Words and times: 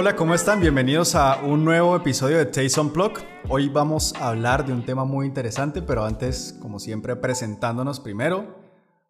Hola, 0.00 0.14
¿cómo 0.14 0.32
están? 0.32 0.60
Bienvenidos 0.60 1.16
a 1.16 1.42
un 1.42 1.64
nuevo 1.64 1.96
episodio 1.96 2.38
de 2.38 2.46
Taste 2.46 2.78
on. 2.78 2.92
Hoy 3.48 3.68
vamos 3.68 4.14
a 4.14 4.28
hablar 4.28 4.64
de 4.64 4.72
un 4.72 4.84
tema 4.84 5.04
muy 5.04 5.26
interesante, 5.26 5.82
pero 5.82 6.04
antes, 6.04 6.56
como 6.62 6.78
siempre, 6.78 7.16
presentándonos 7.16 7.98
primero. 7.98 8.60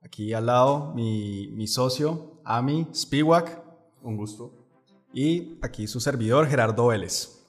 Aquí 0.03 0.32
al 0.32 0.46
lado, 0.46 0.95
mi, 0.95 1.48
mi 1.48 1.66
socio, 1.66 2.41
Ami 2.43 2.88
Spiwak. 2.95 3.62
Un 4.01 4.16
gusto. 4.16 4.66
Y 5.12 5.59
aquí 5.61 5.87
su 5.87 6.01
servidor, 6.01 6.48
Gerardo 6.48 6.87
Vélez. 6.87 7.46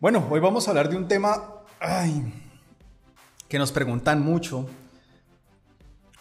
Bueno, 0.00 0.26
hoy 0.28 0.40
vamos 0.40 0.66
a 0.66 0.72
hablar 0.72 0.88
de 0.88 0.96
un 0.96 1.06
tema 1.06 1.62
ay, 1.78 2.34
que 3.48 3.60
nos 3.60 3.70
preguntan 3.70 4.20
mucho 4.24 4.66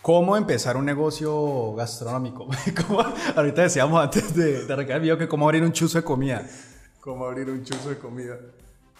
¿Cómo 0.02 0.36
empezar 0.36 0.77
un 0.77 0.86
negocio 0.86 1.75
gastronómico? 1.75 2.47
ahorita 3.36 3.61
decíamos 3.61 4.01
antes 4.01 4.36
de, 4.36 4.65
de 4.65 4.73
arrancar 4.73 4.96
el 4.96 5.01
video 5.04 5.18
que 5.18 5.28
cómo 5.28 5.46
abrir 5.46 5.61
un 5.61 5.71
chuzo 5.71 6.00
de 6.00 6.04
comida. 6.04 6.43
¿Cómo 7.00 7.25
abrir 7.25 7.51
un 7.51 7.64
chuzo 7.64 7.89
de 7.89 8.00
comida? 8.00 8.39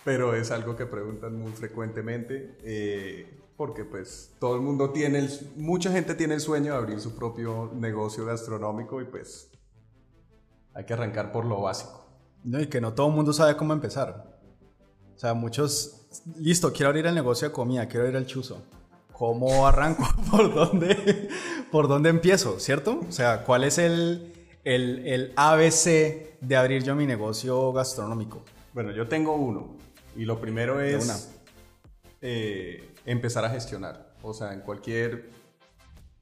Pero 0.05 0.35
es 0.35 0.51
algo 0.51 0.75
que 0.75 0.85
preguntan 0.85 1.39
muy 1.39 1.53
frecuentemente 1.53 2.55
eh, 2.63 3.39
porque 3.57 3.83
pues 3.83 4.35
todo 4.39 4.55
el 4.55 4.61
mundo 4.61 4.91
tiene, 4.91 5.19
el, 5.19 5.29
mucha 5.55 5.91
gente 5.91 6.13
tiene 6.13 6.35
el 6.35 6.39
sueño 6.39 6.73
de 6.73 6.77
abrir 6.77 6.99
su 6.99 7.15
propio 7.15 7.71
negocio 7.73 8.23
gastronómico 8.23 9.01
y 9.01 9.05
pues 9.05 9.49
hay 10.75 10.85
que 10.85 10.93
arrancar 10.93 11.31
por 11.31 11.45
lo 11.45 11.61
básico. 11.61 12.05
No, 12.43 12.61
y 12.61 12.67
que 12.67 12.79
no 12.79 12.93
todo 12.93 13.07
el 13.07 13.13
mundo 13.15 13.33
sabe 13.33 13.57
cómo 13.57 13.73
empezar. 13.73 14.39
O 15.15 15.17
sea, 15.17 15.33
muchos, 15.33 16.07
listo, 16.37 16.71
quiero 16.71 16.89
abrir 16.89 17.07
el 17.07 17.15
negocio 17.15 17.47
de 17.47 17.53
comida, 17.53 17.87
quiero 17.87 18.05
abrir 18.05 18.17
el 18.17 18.27
chuzo 18.27 18.61
¿cómo 19.21 19.67
arranco? 19.67 20.03
¿Por 20.31 20.52
dónde, 20.52 21.29
por 21.71 21.88
dónde 21.88 22.09
empiezo? 22.09 22.59
¿Cierto? 22.59 23.02
O 23.07 23.12
sea, 23.12 23.43
¿cuál 23.43 23.63
es 23.63 23.77
el, 23.77 24.34
el, 24.63 25.07
el 25.07 25.34
ABC 25.35 26.39
de 26.41 26.55
abrir 26.55 26.84
yo 26.84 26.95
mi 26.95 27.05
negocio 27.05 27.71
gastronómico? 27.71 28.43
Bueno, 28.73 28.90
yo 28.90 29.07
tengo 29.07 29.35
uno. 29.35 29.77
Y 30.15 30.26
lo 30.26 30.41
primero 30.41 30.82
es 30.82 31.40
eh, 32.21 32.95
empezar 33.05 33.45
a 33.45 33.51
gestionar. 33.51 34.12
O 34.23 34.34
sea, 34.34 34.54
en 34.54 34.62
cualquier, 34.62 35.29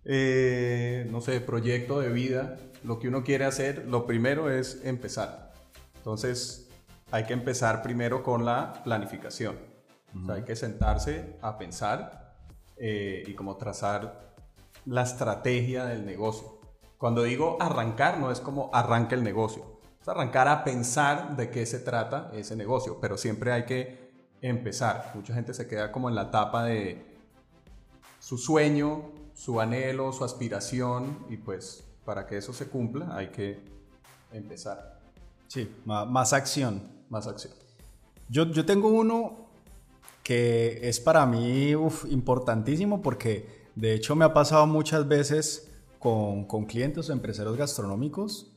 eh, 0.03 1.07
no 1.09 1.21
sé, 1.21 1.39
proyecto 1.39 2.01
de 2.01 2.09
vida, 2.09 2.57
lo 2.83 2.99
que 2.99 3.07
uno 3.07 3.23
quiere 3.23 3.45
hacer, 3.45 3.85
lo 3.87 4.05
primero 4.05 4.51
es 4.51 4.81
empezar. 4.83 5.53
Entonces, 5.95 6.67
hay 7.11 7.23
que 7.23 7.31
empezar 7.31 7.81
primero 7.81 8.23
con 8.23 8.43
la 8.43 8.83
planificación. 8.83 9.55
o 10.21 10.25
sea, 10.25 10.35
hay 10.35 10.43
que 10.43 10.57
sentarse 10.57 11.37
a 11.41 11.57
pensar 11.57 12.28
eh, 12.79 13.23
y 13.27 13.33
como 13.33 13.57
trazar 13.57 14.33
la 14.85 15.03
estrategia 15.03 15.85
del 15.85 16.05
negocio. 16.05 16.59
Cuando 16.97 17.23
digo 17.23 17.57
arrancar, 17.59 18.19
no 18.19 18.31
es 18.31 18.39
como 18.39 18.69
arranca 18.73 19.15
el 19.15 19.23
negocio, 19.23 19.79
es 20.01 20.07
arrancar 20.07 20.47
a 20.47 20.63
pensar 20.63 21.35
de 21.35 21.49
qué 21.49 21.65
se 21.65 21.79
trata 21.79 22.31
ese 22.33 22.55
negocio, 22.55 22.99
pero 22.99 23.17
siempre 23.17 23.51
hay 23.51 23.65
que 23.65 24.09
empezar. 24.41 25.11
Mucha 25.15 25.33
gente 25.33 25.53
se 25.53 25.67
queda 25.67 25.91
como 25.91 26.09
en 26.09 26.15
la 26.15 26.23
etapa 26.23 26.63
de 26.63 27.05
su 28.19 28.37
sueño, 28.37 29.11
su 29.33 29.59
anhelo, 29.61 30.11
su 30.11 30.23
aspiración, 30.23 31.25
y 31.29 31.37
pues 31.37 31.85
para 32.05 32.25
que 32.25 32.37
eso 32.37 32.53
se 32.53 32.67
cumpla 32.67 33.15
hay 33.15 33.27
que 33.27 33.63
empezar. 34.31 34.99
Sí, 35.47 35.75
más, 35.85 36.33
acción. 36.33 36.81
Más 37.09 37.27
acción. 37.27 37.53
Yo, 38.29 38.45
yo 38.51 38.65
tengo 38.65 38.89
uno 38.89 39.48
que 40.29 40.87
es 40.87 40.99
para 40.99 41.25
mí 41.25 41.71
importantísimo 42.11 43.01
porque 43.01 43.47
de 43.73 43.95
hecho 43.95 44.15
me 44.15 44.25
ha 44.25 44.31
pasado 44.31 44.67
muchas 44.67 45.07
veces 45.07 45.71
con, 45.97 46.45
con 46.45 46.67
clientes 46.67 47.09
o 47.09 47.13
empresarios 47.13 47.57
gastronómicos 47.57 48.55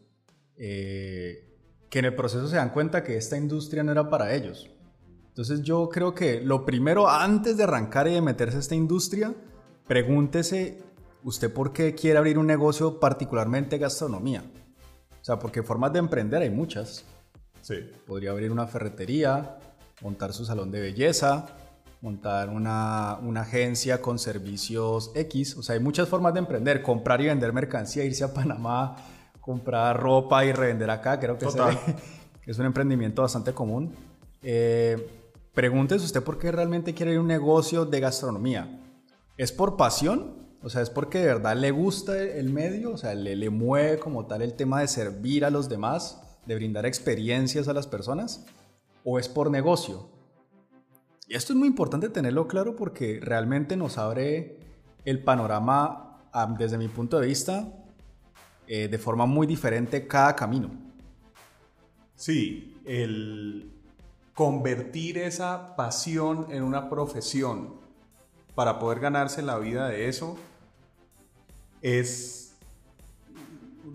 eh, 0.59 1.48
que 1.89 2.00
en 2.00 2.05
el 2.05 2.15
proceso 2.15 2.47
se 2.47 2.56
dan 2.56 2.75
cuenta 2.75 3.03
que 3.03 3.17
esta 3.17 3.39
industria 3.39 3.83
no 3.83 3.91
era 3.91 4.11
para 4.11 4.34
ellos. 4.34 4.70
Entonces 5.28 5.62
yo 5.62 5.88
creo 5.88 6.15
que 6.15 6.43
lo 6.43 6.66
primero 6.66 7.09
antes 7.09 7.56
de 7.56 7.62
arrancar 7.62 8.06
y 8.06 8.12
de 8.12 8.21
meterse 8.21 8.59
a 8.59 8.61
esta 8.61 8.75
industria, 8.75 9.34
pregúntese 9.87 10.82
usted 11.25 11.50
por 11.50 11.72
qué 11.72 11.94
quiere 11.94 12.19
abrir 12.19 12.37
un 12.37 12.49
negocio 12.49 13.00
particularmente 13.00 13.78
gastronomía. 13.78 14.44
O 15.22 15.25
sea, 15.25 15.38
porque 15.38 15.62
formas 15.62 15.94
de 15.94 16.00
emprender 16.00 16.43
hay 16.43 16.50
muchas. 16.50 17.06
Sí. 17.62 17.77
Podría 18.06 18.32
abrir 18.32 18.53
una 18.53 18.66
ferretería, 18.66 19.56
montar 20.03 20.34
su 20.34 20.44
salón 20.44 20.71
de 20.71 20.82
belleza, 20.82 21.56
montar 22.02 22.50
una, 22.50 23.16
una, 23.22 23.42
agencia 23.42 24.02
con 24.02 24.18
servicios 24.18 25.12
X. 25.14 25.56
O 25.56 25.62
sea, 25.62 25.74
hay 25.74 25.80
muchas 25.80 26.08
formas 26.08 26.34
de 26.34 26.40
emprender, 26.40 26.82
comprar 26.82 27.20
y 27.20 27.26
vender 27.26 27.52
mercancía, 27.52 28.04
irse 28.04 28.24
a 28.24 28.34
Panamá, 28.34 28.96
comprar 29.40 29.98
ropa 29.98 30.44
y 30.44 30.52
revender 30.52 30.90
acá. 30.90 31.18
Creo 31.20 31.38
que 31.38 31.46
es 32.46 32.58
un 32.58 32.66
emprendimiento 32.66 33.22
bastante 33.22 33.52
común. 33.52 33.94
Eh, 34.42 35.08
pregúntese 35.54 36.04
usted 36.04 36.24
por 36.24 36.40
qué 36.40 36.50
realmente 36.50 36.92
quiere 36.92 37.12
ir 37.12 37.18
a 37.18 37.20
un 37.20 37.28
negocio 37.28 37.84
de 37.84 38.00
gastronomía. 38.00 38.80
¿Es 39.38 39.52
por 39.52 39.76
pasión? 39.76 40.42
O 40.60 40.70
sea, 40.70 40.82
¿es 40.82 40.90
porque 40.90 41.19
de 41.19 41.26
verdad 41.26 41.56
le 41.56 41.70
gusta 41.70 42.20
el 42.20 42.50
medio? 42.50 42.92
O 42.92 42.96
sea, 42.96 43.14
le, 43.14 43.36
le 43.36 43.50
mueve 43.50 44.00
como 44.00 44.26
tal 44.26 44.42
el 44.42 44.54
tema 44.54 44.80
de 44.80 44.88
servir 44.88 45.44
a 45.44 45.50
los 45.50 45.69
demás, 45.69 46.20
de 46.46 46.56
brindar 46.56 46.84
experiencias 46.84 47.69
a 47.69 47.72
las 47.72 47.86
personas? 47.86 48.44
¿O 49.04 49.20
es 49.20 49.28
por 49.28 49.52
negocio? 49.52 50.12
Y 51.27 51.34
esto 51.34 51.53
es 51.53 51.59
muy 51.59 51.69
importante 51.69 52.09
tenerlo 52.09 52.49
claro 52.49 52.77
porque 52.77 53.21
realmente 53.22 53.77
nos 53.77 53.99
abre 53.99 54.59
el 55.05 55.22
panorama, 55.22 56.09
desde 56.59 56.78
mi 56.78 56.88
punto 56.88 57.21
de 57.21 57.27
vista, 57.27 57.72
eh, 58.66 58.88
de 58.88 58.99
forma 58.99 59.27
muy 59.27 59.47
diferente 59.47 60.06
cada 60.06 60.34
camino. 60.34 60.71
Sí, 62.15 62.81
el 62.84 63.71
convertir 64.34 65.19
esa 65.19 65.77
pasión 65.77 66.47
en 66.50 66.62
una 66.62 66.88
profesión 66.88 67.75
para 68.55 68.78
poder 68.78 69.00
ganarse 69.00 69.43
la 69.43 69.59
vida 69.59 69.88
de 69.88 70.09
eso 70.09 70.37
es 71.81 72.55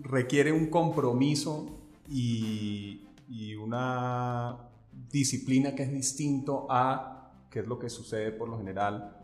requiere 0.02 0.52
un 0.52 0.66
compromiso 0.66 1.66
y, 2.08 3.02
y 3.28 3.54
una 3.54 4.58
disciplina 5.10 5.74
que 5.74 5.84
es 5.84 5.92
distinto 5.92 6.66
a 6.70 7.17
qué 7.58 7.62
es 7.62 7.68
lo 7.68 7.80
que 7.80 7.90
sucede 7.90 8.30
por 8.30 8.48
lo 8.48 8.56
general. 8.56 9.16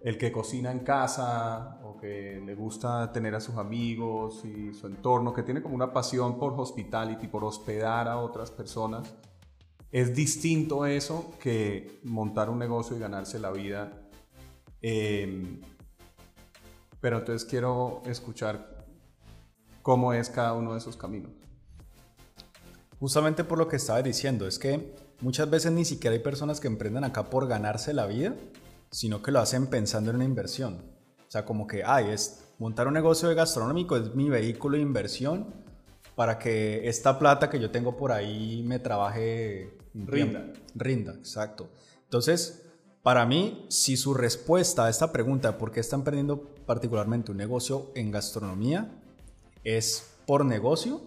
El 0.00 0.18
que 0.18 0.32
cocina 0.32 0.72
en 0.72 0.80
casa 0.80 1.78
o 1.84 1.96
que 1.96 2.42
le 2.44 2.56
gusta 2.56 3.12
tener 3.12 3.32
a 3.36 3.40
sus 3.40 3.58
amigos 3.58 4.44
y 4.44 4.74
su 4.74 4.88
entorno, 4.88 5.32
que 5.32 5.44
tiene 5.44 5.62
como 5.62 5.76
una 5.76 5.92
pasión 5.92 6.36
por 6.36 6.58
hospitality, 6.58 7.28
por 7.28 7.44
hospedar 7.44 8.08
a 8.08 8.18
otras 8.18 8.50
personas, 8.50 9.14
es 9.92 10.12
distinto 10.16 10.84
eso 10.84 11.32
que 11.40 12.00
montar 12.02 12.50
un 12.50 12.58
negocio 12.58 12.96
y 12.96 12.98
ganarse 12.98 13.38
la 13.38 13.52
vida. 13.52 13.92
Em, 14.82 15.60
pero 17.00 17.18
entonces 17.18 17.48
quiero 17.48 18.02
escuchar 18.04 18.84
cómo 19.82 20.12
es 20.12 20.28
cada 20.28 20.54
uno 20.54 20.72
de 20.72 20.78
esos 20.78 20.96
caminos. 20.96 21.30
Justamente 22.98 23.44
por 23.44 23.58
lo 23.58 23.68
que 23.68 23.76
estaba 23.76 24.02
diciendo, 24.02 24.48
es 24.48 24.58
que 24.58 25.09
Muchas 25.20 25.50
veces 25.50 25.72
ni 25.72 25.84
siquiera 25.84 26.14
hay 26.14 26.22
personas 26.22 26.60
que 26.60 26.68
emprenden 26.68 27.04
acá 27.04 27.28
por 27.28 27.46
ganarse 27.46 27.92
la 27.92 28.06
vida, 28.06 28.34
sino 28.90 29.22
que 29.22 29.30
lo 29.30 29.40
hacen 29.40 29.66
pensando 29.66 30.10
en 30.10 30.16
una 30.16 30.24
inversión. 30.24 30.82
O 31.26 31.30
sea, 31.30 31.44
como 31.44 31.66
que, 31.66 31.82
ay, 31.84 32.10
es 32.10 32.40
montar 32.58 32.88
un 32.88 32.94
negocio 32.94 33.28
de 33.28 33.34
gastronómico 33.34 33.96
es 33.96 34.14
mi 34.14 34.28
vehículo 34.28 34.76
de 34.76 34.82
inversión 34.82 35.54
para 36.16 36.38
que 36.38 36.88
esta 36.88 37.18
plata 37.18 37.48
que 37.48 37.60
yo 37.60 37.70
tengo 37.70 37.96
por 37.96 38.12
ahí 38.12 38.62
me 38.66 38.78
trabaje 38.78 39.78
rinda. 39.94 40.52
Rinda, 40.74 41.12
exacto. 41.14 41.70
Entonces, 42.04 42.66
para 43.02 43.24
mí, 43.24 43.66
si 43.68 43.96
su 43.96 44.12
respuesta 44.12 44.86
a 44.86 44.90
esta 44.90 45.12
pregunta, 45.12 45.56
¿por 45.56 45.70
qué 45.70 45.80
está 45.80 45.96
emprendiendo 45.96 46.54
particularmente 46.66 47.30
un 47.30 47.38
negocio 47.38 47.90
en 47.94 48.10
gastronomía? 48.10 48.90
Es 49.64 50.14
por 50.26 50.44
negocio, 50.44 51.00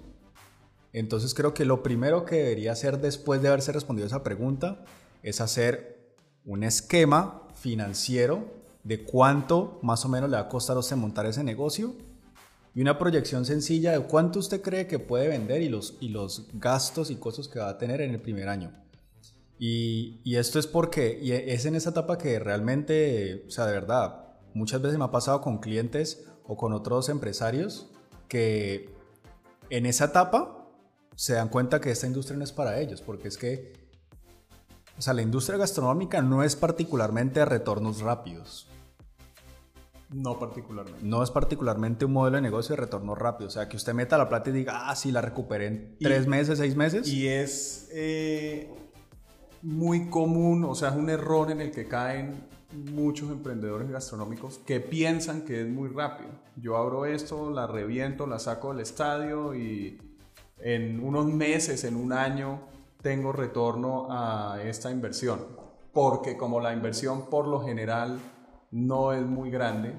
entonces 0.94 1.34
creo 1.34 1.54
que 1.54 1.66
lo 1.66 1.84
primero 1.84 2.24
que 2.24 2.36
debería 2.36 2.72
hacer 2.72 3.00
después 3.01 3.42
de 3.42 3.48
haberse 3.50 3.72
respondido 3.72 4.07
esa 4.07 4.24
pregunta 4.24 4.86
es 5.24 5.42
hacer 5.42 6.13
un 6.45 6.63
esquema 6.63 7.48
financiero 7.56 8.63
de 8.84 9.04
cuánto 9.04 9.80
más 9.81 10.06
o 10.06 10.10
menos 10.10 10.30
le 10.30 10.38
va 10.38 10.44
a 10.44 10.50
costar 10.50 10.75
a 10.75 10.80
usted 10.80 10.95
montar 10.95 11.25
ese 11.25 11.44
negocio 11.44 11.95
y 12.75 12.81
una 12.81 12.98
proyección 12.98 13.45
sencilla 13.45 13.92
de 13.92 14.00
cuánto 14.06 14.40
usted 14.40 14.62
cree 14.62 14.88
que 14.88 15.00
puede 15.00 15.28
vender 15.28 15.62
y 15.62 15.69
los, 15.69 15.98
y 16.00 16.10
los 16.10 16.48
gastos 16.54 17.12
y 17.12 17.16
costos 17.16 17.48
que 17.48 17.60
va 17.60 17.69
a 17.69 17.78
tener 17.78 18.01
en 18.01 18.12
el 18.12 18.22
primer 18.22 18.50
año. 18.50 18.72
Y, 19.60 20.19
y 20.24 20.36
esto 20.38 20.60
es 20.60 20.68
porque 20.68 21.19
y 21.22 21.31
es 21.31 21.66
en 21.66 21.75
esa 21.75 21.92
etapa 21.92 22.18
que 22.18 22.40
realmente, 22.40 23.45
o 23.48 23.51
sea, 23.51 23.66
de 23.66 23.74
verdad, 23.74 24.25
muchas 24.54 24.81
veces 24.81 24.98
me 24.98 25.06
ha 25.06 25.12
pasado 25.12 25.42
con 25.42 25.60
clientes 25.60 26.25
o 26.45 26.57
con 26.57 26.74
otros 26.74 27.10
empresarios 27.10 27.90
que 28.28 28.90
en 29.69 29.86
esa 29.86 30.06
etapa 30.06 30.53
se 31.15 31.33
dan 31.33 31.50
cuenta 31.50 31.80
que 31.80 31.92
esta 31.92 32.07
industria 32.07 32.38
no 32.38 32.44
es 32.44 32.51
para 32.51 32.80
ellos, 32.80 33.01
porque 33.01 33.27
es 33.27 33.38
que, 33.38 33.74
o 34.98 35.01
sea, 35.01 35.13
la 35.13 35.21
industria 35.21 35.57
gastronómica 35.57 36.21
no 36.21 36.44
es 36.44 36.56
particularmente 36.56 37.39
de 37.39 37.45
retornos 37.45 38.01
rápidos. 38.01 38.68
No 40.10 40.38
particularmente. 40.38 41.00
No 41.04 41.24
es 41.24 41.31
particularmente 41.31 42.06
un 42.06 42.13
modelo 42.13 42.36
de 42.36 42.44
negocio 42.44 42.75
de 42.75 42.81
retorno 42.81 43.15
rápido. 43.15 43.48
O 43.48 43.51
sea, 43.51 43.68
que 43.68 43.77
usted 43.77 43.94
meta 43.94 44.18
la 44.18 44.30
plata 44.30 44.51
y 44.51 44.54
diga, 44.54 44.89
ah, 44.89 44.95
sí, 44.95 45.12
la 45.12 45.21
recuperé 45.21 45.68
en 45.68 45.98
tres 46.00 46.27
meses, 46.27 46.60
seis 46.60 46.75
meses. 46.75 47.07
Y 47.07 47.27
es 47.27 47.89
eh, 47.92 48.71
muy 49.63 50.09
común, 50.09 50.66
o 50.66 50.75
sea, 50.75 50.89
es 50.89 50.95
un 50.95 51.09
error 51.09 51.50
en 51.50 51.62
el 51.62 51.71
que 51.71 51.88
caen 51.88 52.48
muchos 52.92 53.30
emprendedores 53.31 53.89
gastronómicos 53.89 54.59
que 54.59 54.80
piensan 54.80 55.44
que 55.44 55.62
es 55.62 55.68
muy 55.68 55.89
rápido. 55.89 56.30
Yo 56.56 56.77
abro 56.77 57.06
esto, 57.06 57.50
la 57.50 57.66
reviento, 57.66 58.27
la 58.27 58.39
saco 58.39 58.71
del 58.71 58.81
estadio 58.81 59.56
y 59.56 60.00
en 60.63 61.04
unos 61.04 61.25
meses, 61.25 61.83
en 61.83 61.98
un 61.98 62.13
año, 62.13 62.62
tengo 63.01 63.33
retorno 63.33 64.07
a 64.10 64.62
esta 64.63 64.89
inversión. 64.89 65.39
Porque 65.92 66.38
como 66.38 66.62
la 66.62 66.74
inversión 66.74 67.30
por 67.30 67.48
lo 67.48 67.60
general 67.60 68.18
no 68.71 69.12
es 69.12 69.24
muy 69.25 69.51
grande, 69.51 69.94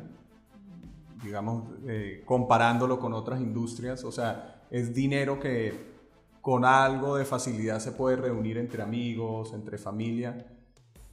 digamos, 1.23 1.65
eh, 1.87 2.23
comparándolo 2.25 2.99
con 2.99 3.13
otras 3.13 3.41
industrias, 3.41 4.05
o 4.05 4.11
sea, 4.11 4.63
es 4.71 4.95
dinero 4.95 5.39
que 5.39 5.93
con 6.41 6.65
algo 6.65 7.17
de 7.17 7.27
facilidad 7.27 7.79
se 7.79 7.93
puede 7.93 8.17
reunir 8.17 8.57
entre 8.57 8.83
amigos, 8.83 9.53
entre 9.53 9.77
familia. 9.77 10.47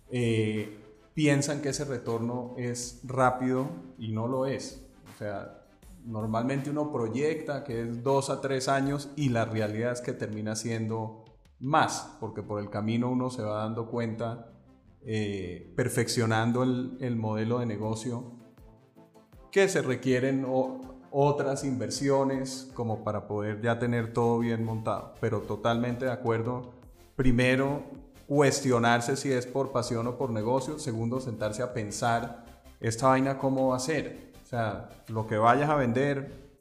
Eh, 0.10 0.78
piensan 1.14 1.62
que 1.62 1.70
ese 1.70 1.84
retorno 1.84 2.56
es 2.58 3.02
rápido 3.04 3.68
y 3.98 4.14
no 4.14 4.28
lo 4.28 4.46
es. 4.46 4.88
O 5.14 5.18
sea, 5.18 5.61
normalmente 6.06 6.70
uno 6.70 6.92
proyecta 6.92 7.64
que 7.64 7.82
es 7.82 8.04
dos 8.04 8.30
a 8.30 8.42
tres 8.42 8.68
años 8.68 9.10
y 9.16 9.30
la 9.30 9.46
realidad 9.46 9.92
es 9.92 10.02
que 10.02 10.14
termina 10.14 10.56
siendo 10.56 11.26
más, 11.60 12.18
porque 12.20 12.42
por 12.42 12.60
el 12.60 12.70
camino 12.70 13.10
uno 13.10 13.30
se 13.30 13.44
va 13.44 13.60
dando 13.60 13.88
cuenta, 13.88 14.52
eh, 15.06 15.72
perfeccionando 15.76 16.64
el, 16.64 17.16
modelo 17.16 17.60
de 17.60 17.66
negocio, 17.66 18.34
que 19.52 19.68
se 19.68 19.82
requieren 19.82 20.46
otras 21.12 21.64
inversiones 21.64 22.72
como 22.74 23.04
para 23.04 23.28
poder 23.28 23.62
ya 23.62 23.80
tener 23.80 24.14
todo 24.14 24.40
bien 24.40 24.64
montado. 24.64 25.14
Pero 25.20 25.42
totalmente 25.42 26.06
de 26.06 26.12
acuerdo. 26.12 26.72
Primero, 27.16 27.84
cuestionarse 28.28 29.18
si 29.18 29.32
es 29.32 29.46
por 29.46 29.72
pasión 29.72 30.08
o 30.08 30.18
por 30.18 30.32
negocio. 30.32 30.80
Segundo, 30.80 31.20
sentarse 31.20 31.62
a 31.62 31.74
pensar 31.74 32.46
esta 32.80 33.08
vaina 33.08 33.38
cómo 33.38 33.70
va 33.70 33.76
a 33.76 33.80
ser. 33.80 34.31
Sea, 34.52 34.90
lo 35.08 35.28
que 35.28 35.38
vayas 35.38 35.70
a 35.70 35.76
vender, 35.76 36.60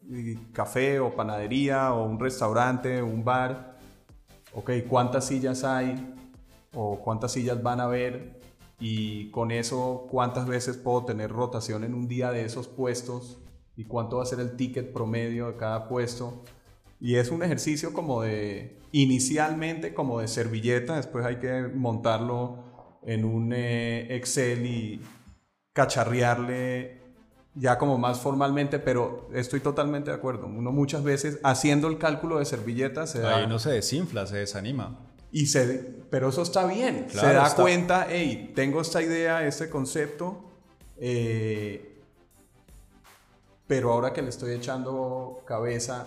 café 0.52 1.00
o 1.00 1.16
panadería 1.16 1.92
o 1.92 2.04
un 2.04 2.20
restaurante, 2.20 3.02
un 3.02 3.25
bar, 3.25 3.78
ok, 4.54 4.70
¿cuántas 4.88 5.26
sillas 5.26 5.64
hay? 5.64 6.14
¿O 6.72 7.00
cuántas 7.00 7.32
sillas 7.32 7.60
van 7.60 7.81
a 7.81 7.84
haber? 7.87 8.38
Y 8.78 9.28
con 9.32 9.50
eso, 9.50 10.06
¿cuántas 10.08 10.46
veces 10.46 10.76
puedo 10.76 11.04
tener 11.04 11.32
rotación 11.32 11.82
en 11.82 11.94
un 11.94 12.06
día 12.06 12.31
de 12.31 12.44
esos 12.44 12.69
puestos? 12.69 13.40
¿Y 13.75 13.87
cuánto 13.87 14.19
va 14.19 14.22
a 14.22 14.26
ser 14.26 14.38
el 14.38 14.54
ticket 14.54 14.93
promedio 14.93 15.48
de 15.48 15.56
cada 15.56 15.88
puesto? 15.88 16.44
Y 17.00 17.16
es 17.16 17.32
un 17.32 17.43
ejercicio 17.43 17.93
como 17.93 18.22
de, 18.22 18.78
inicialmente 18.93 19.94
como 19.94 20.20
de 20.20 20.28
servilleta, 20.28 20.94
después 20.94 21.26
hay 21.26 21.40
que 21.40 21.62
montarlo 21.75 23.00
en 23.02 23.25
un 23.25 23.52
eh, 23.52 24.14
Excel 24.14 24.64
y 24.64 25.00
cacharrearle 25.72 27.00
ya 27.55 27.79
como 27.79 27.99
más 27.99 28.20
formalmente, 28.20 28.79
pero 28.79 29.29
estoy 29.32 29.61
totalmente 29.61 30.11
de 30.11 30.17
acuerdo. 30.17 30.47
Uno 30.47 30.73
muchas 30.73 31.02
veces 31.02 31.38
haciendo 31.43 31.88
el 31.88 31.99
cálculo 31.99 32.38
de 32.38 32.44
servilleta 32.44 33.06
se 33.06 33.20
da... 33.20 33.37
Ahí 33.37 33.47
no 33.47 33.58
se 33.58 33.70
desinfla, 33.70 34.26
se 34.26 34.38
desanima. 34.38 34.99
Y 35.32 35.47
se, 35.47 36.02
pero 36.11 36.29
eso 36.29 36.43
está 36.43 36.67
bien. 36.67 37.06
se 37.08 37.32
da 37.32 37.55
cuenta, 37.55 38.06
hey, 38.08 38.52
tengo 38.55 38.81
esta 38.81 39.00
idea, 39.02 39.47
este 39.47 39.70
concepto, 39.70 40.44
eh, 40.97 42.02
pero 43.67 43.93
ahora 43.93 44.12
que 44.12 44.23
le 44.23 44.29
estoy 44.29 44.53
echando 44.53 45.43
cabeza, 45.46 46.06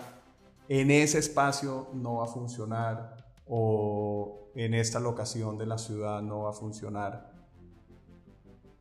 en 0.68 0.90
ese 0.90 1.18
espacio 1.18 1.88
no 1.94 2.16
va 2.16 2.24
a 2.24 2.26
funcionar 2.26 3.16
o 3.46 4.50
en 4.54 4.74
esta 4.74 5.00
locación 5.00 5.58
de 5.58 5.66
la 5.66 5.78
ciudad 5.78 6.22
no 6.22 6.42
va 6.42 6.50
a 6.50 6.52
funcionar. 6.52 7.33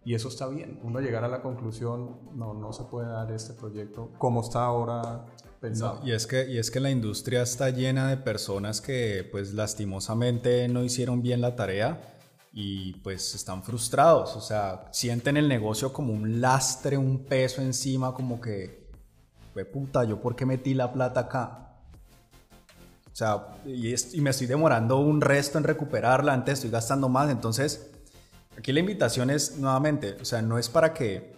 Y 0.05 0.15
eso 0.15 0.27
está 0.27 0.47
bien. 0.47 0.79
Uno 0.83 0.99
llegar 0.99 1.23
a 1.23 1.27
la 1.27 1.41
conclusión, 1.41 2.19
no, 2.35 2.53
no 2.53 2.73
se 2.73 2.83
puede 2.83 3.07
dar 3.07 3.31
este 3.31 3.53
proyecto 3.53 4.11
como 4.17 4.41
está 4.41 4.65
ahora 4.65 5.25
pensado. 5.61 6.01
y, 6.03 6.11
es 6.11 6.27
que, 6.27 6.49
y 6.49 6.57
es 6.57 6.69
que 6.69 6.81
la 6.81 6.89
industria 6.89 7.41
está 7.41 7.69
llena 7.69 8.09
de 8.09 8.17
personas 8.17 8.81
que 8.81 9.27
pues 9.31 9.53
lastimosamente 9.53 10.67
no 10.67 10.83
hicieron 10.83 11.21
bien 11.21 11.39
la 11.39 11.55
tarea 11.55 12.01
y 12.51 12.93
pues 12.95 13.33
están 13.33 13.63
frustrados. 13.63 14.35
O 14.35 14.41
sea, 14.41 14.89
sienten 14.91 15.37
el 15.37 15.47
negocio 15.47 15.93
como 15.93 16.13
un 16.13 16.41
lastre, 16.41 16.97
un 16.97 17.25
peso 17.25 17.61
encima, 17.61 18.13
como 18.13 18.41
que, 18.41 18.83
fue 19.53 19.65
puta, 19.65 20.03
¿yo 20.03 20.21
por 20.21 20.35
qué 20.35 20.45
metí 20.45 20.73
la 20.73 20.91
plata 20.91 21.21
acá? 21.21 21.59
O 23.11 23.15
sea, 23.15 23.55
y, 23.65 23.93
y, 23.93 24.21
me 24.21 24.31
estoy 24.31 24.47
demorando 24.47 24.97
un 24.97 25.21
resto 25.21 25.59
en 25.59 25.63
recuperarla, 25.63 26.33
antes 26.33 26.55
estoy 26.55 26.71
gastando 26.71 27.09
más. 27.09 27.29
Entonces, 27.29 27.92
aquí 28.57 28.71
la 28.71 28.79
invitación 28.79 29.29
es 29.29 29.57
nuevamente, 29.57 30.17
o 30.21 30.25
sea, 30.25 30.41
no 30.41 30.57
es 30.57 30.69
para 30.69 30.93
que, 30.93 31.35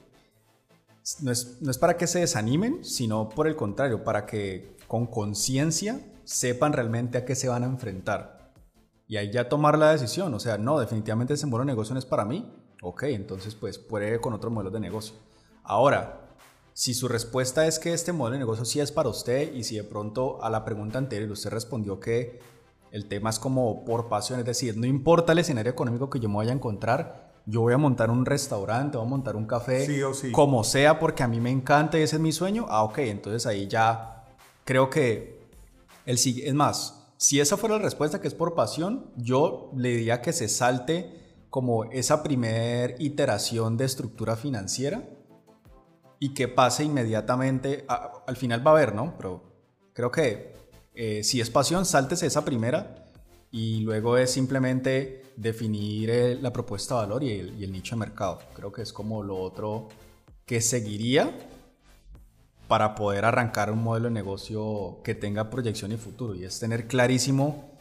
no 1.22 1.32
es, 1.32 1.62
no 1.62 1.72
es 1.72 1.78
para 1.78 1.98
que 1.98 2.08
se 2.08 2.20
desanimen, 2.20 2.84
sino 2.84 3.30
por 3.30 3.48
el 3.48 3.56
contrario, 3.56 4.04
para 4.04 4.26
que 4.26 4.76
con 4.88 5.06
conciencia 5.06 6.00
sepan 6.24 6.74
realmente 6.74 7.18
a 7.18 7.26
qué 7.26 7.36
se 7.36 7.48
van 7.48 7.64
a 7.64 7.68
enfrentar. 7.68 8.54
Y 9.08 9.18
ahí 9.18 9.32
ya 9.32 9.50
tomar 9.50 9.78
la 9.78 9.92
decisión, 9.92 10.34
o 10.34 10.40
sea, 10.40 10.58
no, 10.58 10.80
definitivamente 10.80 11.36
ese 11.36 11.46
modelo 11.46 11.66
de 11.66 11.74
negocio 11.74 11.94
no 11.94 12.00
es 12.00 12.06
para 12.06 12.26
mí. 12.26 12.52
Ok, 12.82 13.04
entonces 13.04 13.56
pues 13.56 13.78
puede 13.78 14.20
con 14.20 14.34
otro 14.34 14.52
modelo 14.52 14.72
de 14.72 14.80
negocio. 14.80 15.16
Ahora, 15.64 16.26
si 16.74 16.94
su 16.94 17.08
respuesta 17.08 17.68
es 17.68 17.80
que 17.80 17.94
este 17.94 18.12
modelo 18.12 18.34
de 18.34 18.40
negocio 18.40 18.66
sí 18.66 18.80
es 18.80 18.92
para 18.92 19.10
usted 19.10 19.54
y 19.54 19.64
si 19.64 19.78
de 19.78 19.84
pronto 19.84 20.44
a 20.44 20.50
la 20.50 20.66
pregunta 20.66 20.98
anterior 20.98 21.32
usted 21.32 21.50
respondió 21.50 22.00
que 22.00 22.40
el 22.96 23.08
tema 23.08 23.30
es 23.30 23.40
como 23.40 23.84
por 23.84 24.08
pasión, 24.08 24.40
es 24.40 24.46
decir, 24.46 24.78
no 24.78 24.86
importa 24.86 25.34
el 25.34 25.40
escenario 25.40 25.70
económico 25.70 26.10
que 26.10 26.22
yo 26.22 26.30
me 26.30 26.38
vaya 26.38 26.52
a 26.52 26.56
encontrar, 26.56 27.34
yo 27.46 27.60
voy 27.60 27.74
a 27.74 27.78
montar 27.78 28.10
un 28.10 28.26
restaurante, 28.26 28.98
voy 28.98 29.06
a 29.06 29.10
montar 29.10 29.36
un 29.36 29.46
café, 29.46 29.86
como 30.32 30.64
sea, 30.64 30.98
porque 30.98 31.22
a 31.22 31.28
mí 31.28 31.42
me 31.42 31.52
encanta 31.52 32.00
y 32.00 32.04
ese 32.04 32.16
es 32.16 32.22
mi 32.22 32.32
sueño, 32.32 32.68
ah, 32.70 32.84
ok, 32.84 33.00
entonces 33.00 33.46
ahí 33.48 33.68
ya 33.68 34.24
creo 34.64 34.90
que 34.90 35.42
el 36.06 36.16
es 36.16 36.54
más, 36.54 37.12
si 37.18 37.42
esa 37.42 37.58
fuera 37.58 37.76
la 37.76 37.84
respuesta 37.84 38.22
que 38.22 38.30
es 38.30 38.34
por 38.34 38.56
pasión, 38.56 39.12
yo 39.18 39.72
le 39.76 39.90
diría 39.90 40.22
que 40.22 40.32
se 40.32 40.48
salte 40.48 41.20
como 41.50 41.84
esa 41.92 42.24
primer 42.24 42.96
iteración 43.00 43.76
de 43.76 43.84
estructura 43.84 44.38
financiera 44.38 45.04
y 46.18 46.34
que 46.34 46.48
pase 46.48 46.86
inmediatamente, 46.86 47.86
al 47.90 48.38
final 48.38 48.66
va 48.66 48.72
a 48.72 48.74
haber, 48.76 48.96
¿no? 48.96 49.16
Pero 49.18 49.44
creo 49.92 50.12
que 50.12 50.55
eh, 50.96 51.24
si 51.24 51.42
es 51.42 51.50
pasión, 51.50 51.86
sáltese 51.86 52.26
esa 52.26 52.46
primera 52.46 53.10
y 53.52 53.82
luego 53.82 54.18
es 54.18 54.32
simplemente 54.32 55.24
definir 55.36 56.10
eh, 56.10 56.36
la 56.42 56.52
propuesta 56.54 56.96
de 56.96 57.02
valor 57.02 57.24
y 57.24 57.32
el, 57.32 57.72
nicho 57.72 57.96
de 57.96 58.00
mercado. 58.00 58.40
Creo 58.54 58.72
que 58.72 58.82
es 58.82 58.94
como 58.94 59.24
lo 59.24 59.38
otro 59.38 59.90
que 60.46 60.62
seguiría 60.62 61.38
para 62.68 62.96
poder 62.96 63.26
arrancar 63.26 63.72
un 63.72 63.84
modelo 63.84 64.06
de 64.06 64.14
negocio 64.14 65.00
que 65.04 65.16
tenga 65.16 65.50
proyección 65.50 65.92
y 65.92 65.98
futuro 65.98 66.34
y 66.34 66.46
es 66.46 66.60
tener 66.60 66.88
clarísimo 66.88 67.72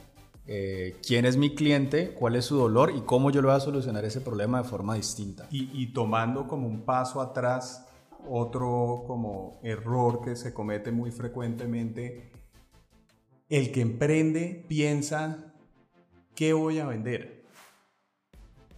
eh, 0.46 0.96
quién 1.06 1.24
es 1.24 1.36
mi 1.36 1.54
cliente, 1.54 2.12
cuál 2.12 2.36
es 2.36 2.44
su 2.46 2.56
dolor 2.56 2.92
y 2.94 3.00
cómo 3.00 3.30
yo 3.30 3.40
lo 3.40 3.48
voy 3.48 3.56
a 3.56 3.60
solucionar 3.60 4.04
ese 4.04 4.20
problema 4.20 4.62
de 4.62 4.68
forma 4.68 4.94
distinta. 4.94 5.46
y 5.50 5.86
tomando 5.92 6.46
como 6.46 6.66
un 6.66 6.82
paso 6.82 7.20
atrás 7.20 7.86
otro 8.28 9.04
como 9.06 9.58
error 9.62 10.20
que 10.22 10.36
se 10.36 10.52
comete 10.54 10.90
muy 10.92 11.10
frecuentemente, 11.10 12.30
el 13.48 13.72
que 13.72 13.80
emprende 13.80 14.64
piensa, 14.68 15.54
¿qué 16.34 16.52
voy 16.52 16.78
a 16.78 16.86
vender? 16.86 17.44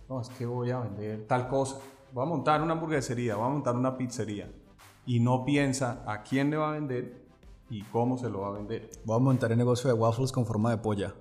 No, 0.08 0.20
es 0.20 0.28
que 0.30 0.46
voy 0.46 0.70
a 0.70 0.80
vender 0.80 1.26
tal 1.26 1.48
cosa. 1.48 1.78
Voy 2.12 2.24
a 2.24 2.28
montar 2.28 2.62
una 2.62 2.72
hamburguesería, 2.74 3.36
voy 3.36 3.46
a 3.46 3.50
montar 3.50 3.74
una 3.74 3.96
pizzería. 3.96 4.50
Y 5.04 5.20
no 5.20 5.44
piensa 5.44 6.02
a 6.06 6.22
quién 6.22 6.50
le 6.50 6.56
va 6.56 6.70
a 6.70 6.72
vender 6.72 7.26
y 7.68 7.82
cómo 7.82 8.16
se 8.16 8.30
lo 8.30 8.40
va 8.40 8.48
a 8.48 8.52
vender. 8.52 8.90
Voy 9.04 9.16
a 9.16 9.18
montar 9.20 9.52
el 9.52 9.58
negocio 9.58 9.88
de 9.88 9.94
waffles 9.94 10.32
con 10.32 10.46
forma 10.46 10.70
de 10.70 10.78
polla. 10.78 11.14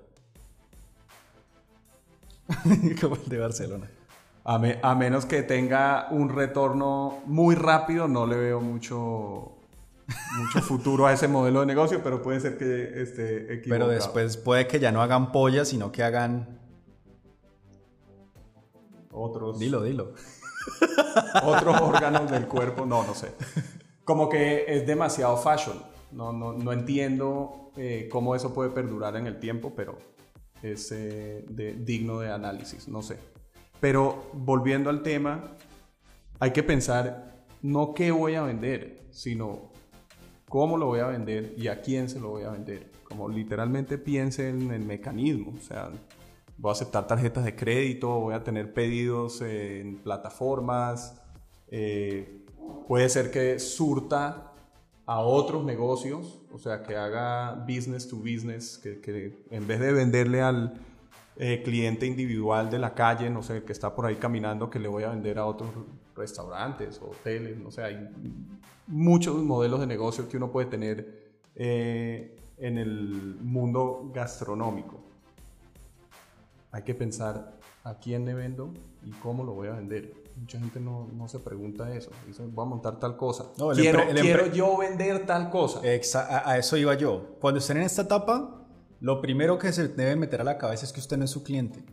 Como 3.00 3.16
el 3.16 3.28
de 3.28 3.38
Barcelona. 3.38 3.90
A, 4.44 4.94
menos 4.94 5.26
que 5.26 5.42
tenga 5.42 6.06
un 6.12 6.28
retorno 6.28 7.18
muy 7.26 7.56
rápido, 7.56 8.06
no 8.06 8.28
le 8.28 8.36
veo 8.36 8.60
mucho, 8.60 9.55
mucho 10.38 10.60
futuro 10.60 11.06
a 11.06 11.12
ese 11.12 11.28
modelo 11.28 11.60
de 11.60 11.66
negocio, 11.66 12.02
pero 12.02 12.22
puede 12.22 12.40
ser 12.40 12.56
que 12.58 13.02
esté 13.02 13.54
equivocado. 13.54 13.68
Pero 13.68 13.88
después 13.88 14.36
puede 14.36 14.66
que 14.66 14.78
ya 14.78 14.92
no 14.92 15.02
hagan 15.02 15.32
pollas, 15.32 15.68
sino 15.68 15.90
que 15.92 16.02
hagan... 16.02 16.60
Otros... 19.10 19.58
Dilo, 19.58 19.82
dilo. 19.82 20.12
Otros 21.42 21.80
órganos 21.80 22.30
del 22.30 22.46
cuerpo, 22.46 22.84
no, 22.86 23.04
no 23.04 23.14
sé. 23.14 23.32
Como 24.04 24.28
que 24.28 24.64
es 24.68 24.86
demasiado 24.86 25.36
fashion. 25.36 25.82
No, 26.12 26.32
no, 26.32 26.52
no 26.52 26.72
entiendo 26.72 27.72
eh, 27.76 28.08
cómo 28.10 28.34
eso 28.34 28.54
puede 28.54 28.70
perdurar 28.70 29.16
en 29.16 29.26
el 29.26 29.38
tiempo, 29.38 29.74
pero 29.74 29.98
es 30.62 30.92
eh, 30.92 31.44
digno 31.48 32.20
de 32.20 32.30
análisis, 32.30 32.88
no 32.88 33.02
sé. 33.02 33.18
Pero 33.80 34.30
volviendo 34.32 34.90
al 34.90 35.02
tema, 35.02 35.56
hay 36.38 36.52
que 36.52 36.62
pensar 36.62 37.46
no 37.62 37.94
qué 37.94 38.10
voy 38.10 38.34
a 38.34 38.42
vender, 38.42 39.08
sino 39.10 39.72
cómo 40.48 40.76
lo 40.76 40.86
voy 40.86 41.00
a 41.00 41.06
vender 41.06 41.54
y 41.56 41.68
a 41.68 41.80
quién 41.80 42.08
se 42.08 42.20
lo 42.20 42.30
voy 42.30 42.44
a 42.44 42.50
vender. 42.50 42.90
Como 43.04 43.28
literalmente 43.28 43.98
piense 43.98 44.48
en 44.48 44.70
el 44.70 44.84
mecanismo, 44.84 45.54
o 45.56 45.60
sea, 45.60 45.90
voy 46.58 46.70
a 46.70 46.72
aceptar 46.72 47.06
tarjetas 47.06 47.44
de 47.44 47.54
crédito, 47.54 48.08
voy 48.20 48.34
a 48.34 48.42
tener 48.42 48.72
pedidos 48.72 49.40
en 49.42 49.96
plataformas, 49.98 51.20
eh, 51.68 52.44
puede 52.88 53.08
ser 53.08 53.30
que 53.30 53.58
surta 53.58 54.52
a 55.04 55.20
otros 55.20 55.64
negocios, 55.64 56.40
o 56.52 56.58
sea, 56.58 56.82
que 56.82 56.96
haga 56.96 57.54
business 57.66 58.08
to 58.08 58.16
business, 58.16 58.78
que, 58.78 59.44
en 59.50 59.66
vez 59.66 59.78
de 59.78 59.92
venderle 59.92 60.42
al 60.42 60.74
eh, 61.36 61.62
cliente 61.64 62.06
individual 62.06 62.70
de 62.70 62.78
la 62.78 62.94
calle, 62.94 63.30
no 63.30 63.42
sé, 63.42 63.62
que 63.62 63.72
está 63.72 63.94
por 63.94 64.06
ahí 64.06 64.16
caminando, 64.16 64.68
que 64.68 64.80
le 64.80 64.88
voy 64.88 65.04
a 65.04 65.10
vender 65.10 65.38
a 65.38 65.46
otros 65.46 65.70
restaurantes, 66.16 67.00
hoteles, 67.00 67.56
no 67.56 67.70
sé, 67.70 67.84
hay 67.84 68.08
muchos 68.86 69.36
modelos 69.36 69.80
de 69.80 69.86
negocio 69.86 70.28
que 70.28 70.36
uno 70.36 70.50
puede 70.50 70.66
tener 70.68 71.36
eh, 71.54 72.36
en 72.58 72.78
el 72.78 73.36
mundo 73.40 74.10
gastronómico. 74.14 75.00
Hay 76.72 76.82
que 76.82 76.94
pensar 76.94 77.58
a 77.84 77.98
quién 77.98 78.24
le 78.24 78.34
vendo 78.34 78.72
y 79.02 79.10
cómo 79.12 79.44
lo 79.44 79.54
voy 79.54 79.68
a 79.68 79.72
vender. 79.72 80.12
Mucha 80.36 80.58
gente 80.58 80.80
no, 80.80 81.08
no 81.14 81.28
se 81.28 81.38
pregunta 81.38 81.94
eso. 81.94 82.10
Dice, 82.26 82.44
voy 82.44 82.66
a 82.66 82.68
montar 82.68 82.98
tal 82.98 83.16
cosa. 83.16 83.46
quiero, 83.74 84.00
quiero 84.20 84.46
yo 84.52 84.76
vender 84.76 85.24
tal 85.24 85.48
cosa. 85.48 85.80
a, 85.80 86.50
a, 86.50 86.58
eso 86.58 86.76
iba 86.76 86.94
yo. 86.94 87.36
Cuando 87.40 87.58
estén 87.58 87.78
en 87.78 87.84
esta 87.84 88.02
etapa, 88.02 88.66
lo 89.00 89.20
primero 89.20 89.58
que 89.58 89.72
se 89.72 89.88
debe 89.88 90.16
meter 90.16 90.42
a 90.42 90.44
la 90.44 90.58
cabeza 90.58 90.84
es 90.84 90.92
que 90.92 91.00
usted 91.00 91.16
no 91.16 91.24
es 91.24 91.30
su 91.30 91.42
cliente. 91.42 91.84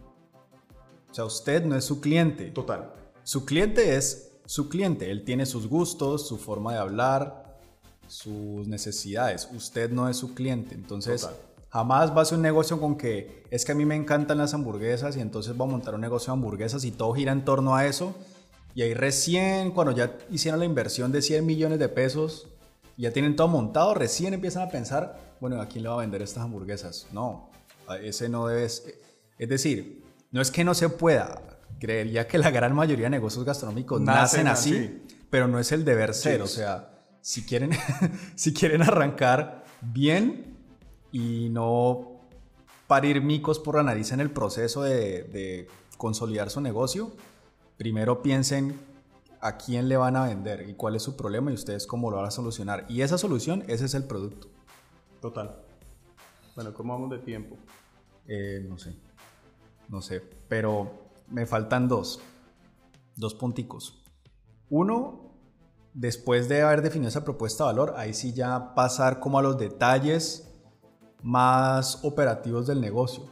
O 1.10 1.14
sea, 1.14 1.26
usted 1.26 1.64
no 1.64 1.76
es 1.76 1.86
su 1.86 2.02
cliente. 2.02 2.52
Total. 2.52 2.92
Su 3.24 3.46
cliente 3.46 3.96
es 3.96 4.33
su 4.46 4.70
cliente. 4.70 5.12
Él 5.12 5.24
tiene 5.24 5.46
sus 5.46 5.68
gustos, 5.68 6.28
su 6.28 6.38
forma 6.38 6.74
de 6.74 6.80
hablar, 6.80 7.60
sus 8.08 8.68
necesidades. 8.68 9.50
Usted 9.54 9.92
no 9.92 10.10
es 10.10 10.18
su 10.18 10.34
cliente. 10.34 10.76
Entonces, 10.76 11.22
Total 11.22 11.54
Jamás 11.74 12.16
va 12.16 12.22
a 12.22 12.26
ser 12.26 12.38
un 12.38 12.44
negocio 12.44 12.80
con 12.80 12.96
que 12.96 13.46
es 13.50 13.66
que 13.66 13.72
a 13.72 13.76
mí 13.76 13.84
me 13.84 13.96
encantan 13.96 14.38
las 14.38 14.54
hamburguesas 14.54 15.18
y 15.18 15.22
entonces 15.22 15.58
voy 15.58 15.68
a 15.68 15.72
montar 15.72 15.96
un 15.96 16.02
negocio 16.02 16.32
de 16.32 16.34
hamburguesas 16.38 16.86
y 16.86 16.92
todo 16.92 17.14
gira 17.14 17.32
en 17.32 17.44
torno 17.44 17.76
a 17.76 17.88
eso. 17.88 18.14
Y 18.76 18.84
ahí 18.84 18.94
recién, 18.94 19.72
cuando 19.72 19.92
ya 19.92 20.16
hicieron 20.30 20.60
la 20.60 20.68
inversión 20.68 21.12
de 21.12 21.24
100 21.24 21.44
millones 21.44 21.80
de 21.80 21.90
pesos, 21.90 22.48
ya 22.96 23.12
tienen 23.12 23.36
todo 23.36 23.48
montado, 23.48 23.96
recién 23.96 24.36
empiezan 24.36 24.62
a 24.62 24.70
pensar, 24.70 25.20
bueno, 25.40 25.60
¿a 25.60 25.66
quién 25.66 25.82
le 25.82 25.90
va 25.90 25.96
a 25.96 26.02
vender 26.02 26.22
estas 26.22 26.44
hamburguesas? 26.44 27.08
No, 27.12 27.50
ese 28.04 28.30
no 28.30 28.46
debe 28.46 28.70
ser. 28.70 28.94
Es 29.40 29.50
decir, 29.50 30.04
no 30.30 30.42
es 30.42 30.52
que 30.52 30.64
no 30.64 30.76
se 30.76 30.90
pueda. 30.90 31.42
Creería 31.84 32.26
que 32.26 32.38
la 32.38 32.50
gran 32.50 32.74
mayoría 32.74 33.08
de 33.08 33.10
negocios 33.10 33.44
gastronómicos 33.44 34.00
nacen, 34.00 34.48
así, 34.48 35.04
pero 35.30 35.50
no 35.50 35.60
es 35.60 35.74
el 35.74 35.84
deber 35.84 36.14
ser. 36.14 36.42
O 36.42 36.48
sea, 36.48 37.04
si 37.20 37.44
quieren, 37.44 37.72
si 38.36 38.54
quieren 38.54 38.82
arrancar 38.84 39.66
bien, 39.82 40.54
y 41.14 41.48
no 41.50 42.22
parir 42.88 43.22
micos 43.22 43.60
por 43.60 43.76
la 43.76 43.84
nariz 43.84 44.12
en 44.14 44.22
el 44.22 44.32
proceso 44.32 44.82
de, 44.82 45.68
consolidar 45.98 46.50
su 46.50 46.60
negocio, 46.60 47.12
primero 47.78 48.22
piensen 48.22 48.80
a 49.42 49.58
quién 49.58 49.90
le 49.90 49.98
van 49.98 50.16
a 50.16 50.26
vender 50.26 50.68
y 50.70 50.74
cuál 50.74 50.96
es 50.96 51.04
su 51.04 51.18
problema 51.18 51.52
y 51.52 51.54
ustedes 51.54 51.86
cómo 51.86 52.10
lo 52.10 52.18
van 52.18 52.26
a 52.28 52.32
solucionar. 52.32 52.86
Y 52.88 53.02
esa 53.02 53.18
solución, 53.18 53.66
ese 53.68 53.86
es 53.86 53.94
el 53.94 54.06
producto. 54.06 54.48
Total. 55.22 55.56
Bueno, 56.56 56.74
¿cómo 56.74 56.94
vamos 56.94 57.12
de 57.12 57.20
tiempo? 57.20 57.58
Eh, 58.26 58.66
no 58.68 58.80
sé. 58.80 58.96
No 59.90 60.02
sé. 60.02 60.22
Pero 60.48 61.03
me 61.30 61.46
faltan 61.46 61.88
dos. 61.88 62.20
Dos 63.16 63.34
punticos. 63.36 64.04
Uno, 64.70 65.32
después 65.94 66.50
de 66.50 66.62
haber 66.62 66.82
definido 66.82 67.10
esa 67.10 67.24
propuesta 67.24 67.64
de 67.64 67.68
valor, 67.72 67.94
ahí 67.98 68.14
sí 68.14 68.34
ya 68.34 68.74
pasar 68.74 69.20
como 69.20 69.40
a 69.40 69.42
los 69.42 69.58
detalles 69.58 70.50
más 71.22 72.00
operativos 72.04 72.68
del 72.68 72.82
negocio. 72.82 73.24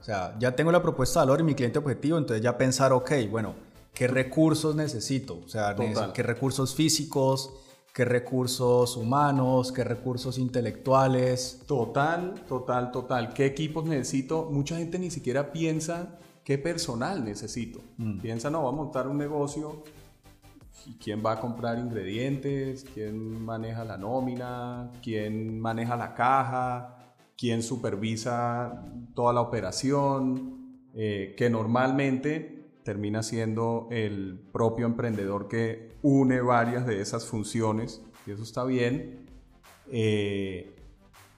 O 0.00 0.02
sea, 0.02 0.36
ya 0.38 0.56
tengo 0.56 0.72
la 0.72 0.82
propuesta 0.82 1.20
de 1.20 1.26
valor 1.26 1.40
y 1.40 1.44
mi 1.44 1.54
cliente 1.54 1.78
objetivo, 1.78 2.18
entonces 2.18 2.42
ya 2.42 2.56
pensar, 2.56 2.92
ok, 2.92 3.12
bueno, 3.30 3.54
¿qué 3.92 4.08
recursos 4.08 4.74
necesito? 4.74 5.40
O 5.44 5.48
sea, 5.48 5.76
¿qué 6.14 6.22
recursos 6.22 6.74
físicos? 6.74 7.52
¿Qué 7.92 8.04
recursos 8.04 8.96
humanos? 8.96 9.72
¿Qué 9.72 9.84
recursos 9.84 10.38
intelectuales? 10.38 11.62
Total, 11.66 12.34
total, 12.48 12.92
total. 12.92 13.34
¿Qué 13.34 13.46
equipos 13.46 13.84
necesito? 13.84 14.48
Mucha 14.50 14.76
gente 14.76 14.98
ni 14.98 15.10
siquiera 15.10 15.52
piensa 15.52 16.18
qué 16.50 16.58
personal 16.58 17.24
necesito. 17.24 17.80
Mm. 17.96 18.18
Piensa, 18.18 18.50
no, 18.50 18.62
voy 18.62 18.72
a 18.72 18.76
montar 18.76 19.06
un 19.06 19.18
negocio 19.18 19.84
¿Y 20.86 20.94
quién 20.94 21.22
va 21.24 21.32
a 21.32 21.40
comprar 21.40 21.78
ingredientes? 21.78 22.84
¿Quién 22.94 23.44
maneja 23.44 23.84
la 23.84 23.98
nómina? 23.98 24.90
¿Quién 25.02 25.60
maneja 25.60 25.94
la 25.94 26.14
caja? 26.14 27.00
quién 27.40 27.62
supervisa 27.62 28.84
toda 29.14 29.32
la 29.32 29.40
operación, 29.40 30.82
eh, 30.94 31.34
que 31.38 31.48
normalmente 31.48 32.66
termina 32.82 33.22
siendo 33.22 33.88
el 33.90 34.38
propio 34.52 34.84
emprendedor 34.84 35.48
que 35.48 35.88
une 36.02 36.42
varias 36.42 36.86
de 36.86 37.00
esas 37.00 37.24
funciones, 37.24 38.02
y 38.26 38.32
eso 38.32 38.42
está 38.42 38.64
bien, 38.64 39.26
eh, 39.90 40.76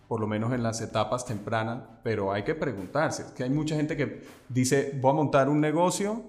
por 0.08 0.20
lo 0.20 0.26
menos 0.26 0.52
en 0.52 0.62
las 0.62 0.80
etapas 0.80 1.24
tempranas, 1.24 1.82
pero 2.02 2.32
hay 2.32 2.42
que 2.42 2.54
preguntarse, 2.54 3.26
que 3.34 3.44
hay 3.44 3.50
mucha 3.50 3.76
gente 3.76 3.96
que 3.96 4.22
dice, 4.48 4.98
voy 5.00 5.12
a 5.12 5.14
montar 5.14 5.48
un 5.48 5.60
negocio, 5.60 6.22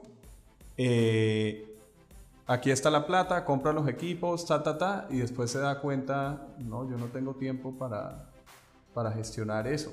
eh, 0.77 1.77
aquí 2.47 2.71
está 2.71 2.89
la 2.89 3.05
plata, 3.05 3.43
compra 3.45 3.73
los 3.73 3.87
equipos, 3.87 4.45
ta, 4.45 4.63
ta, 4.63 4.77
ta, 4.77 5.07
y 5.09 5.17
después 5.17 5.51
se 5.51 5.59
da 5.59 5.79
cuenta, 5.81 6.47
no, 6.59 6.89
yo 6.89 6.97
no 6.97 7.07
tengo 7.07 7.35
tiempo 7.35 7.77
para, 7.77 8.29
para 8.93 9.11
gestionar 9.11 9.67
eso 9.67 9.91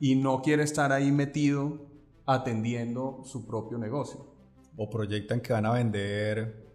y 0.00 0.16
no 0.16 0.42
quiere 0.42 0.64
estar 0.64 0.90
ahí 0.92 1.12
metido 1.12 1.78
atendiendo 2.26 3.22
su 3.24 3.46
propio 3.46 3.78
negocio. 3.78 4.26
O 4.76 4.90
proyectan 4.90 5.40
que 5.40 5.52
van 5.52 5.64
a 5.64 5.72
vender 5.72 6.66